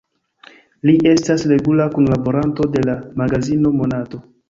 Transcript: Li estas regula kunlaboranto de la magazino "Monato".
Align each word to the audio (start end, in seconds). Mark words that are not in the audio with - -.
Li 0.91 0.95
estas 1.09 1.45
regula 1.53 1.87
kunlaboranto 1.99 2.71
de 2.79 2.85
la 2.91 2.99
magazino 3.25 3.79
"Monato". 3.81 4.27